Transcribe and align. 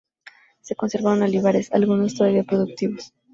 Se 0.61 0.75
conservan 0.75 1.21
olivares, 1.21 1.71
algunos 1.73 2.15
todavía 2.15 2.43
productivos. 2.43 3.13